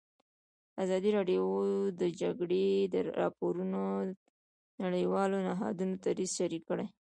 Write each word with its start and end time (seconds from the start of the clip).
ازادي 0.83 1.09
راډیو 1.17 1.43
د 1.91 1.93
د 2.01 2.03
جګړې 2.21 2.67
راپورونه 3.21 3.79
د 4.05 4.13
نړیوالو 4.83 5.37
نهادونو 5.47 5.93
دریځ 6.05 6.31
شریک 6.39 6.63
کړی. 6.69 6.85